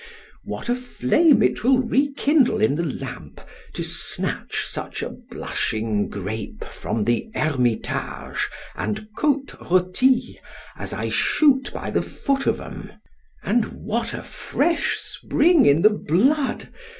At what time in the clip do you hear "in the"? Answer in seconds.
2.59-2.83, 15.67-15.91